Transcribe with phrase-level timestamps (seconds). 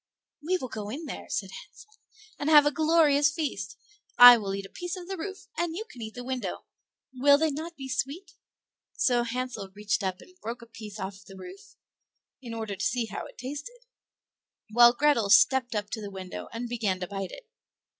[0.41, 1.91] "We will go in there," said Hansel,
[2.39, 3.77] "and have a glorious feast.
[4.17, 6.65] I will eat a piece of the roof, and you can eat the window.
[7.13, 8.31] Will they not be sweet?"
[8.93, 11.75] So Hansel reached up and broke a piece off the roof,
[12.41, 13.77] in order to see how it tasted;
[14.71, 17.47] while Grethel stepped up to the window and began to bite it.